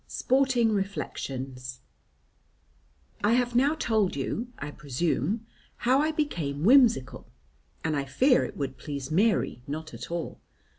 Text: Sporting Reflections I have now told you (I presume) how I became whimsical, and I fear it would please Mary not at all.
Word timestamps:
Sporting 0.07 0.71
Reflections 0.71 1.81
I 3.23 3.33
have 3.33 3.53
now 3.53 3.75
told 3.75 4.15
you 4.15 4.47
(I 4.57 4.71
presume) 4.71 5.45
how 5.77 6.01
I 6.01 6.09
became 6.11 6.63
whimsical, 6.63 7.29
and 7.83 7.95
I 7.95 8.05
fear 8.05 8.43
it 8.43 8.57
would 8.57 8.79
please 8.79 9.11
Mary 9.11 9.61
not 9.67 9.93
at 9.93 10.09
all. 10.09 10.41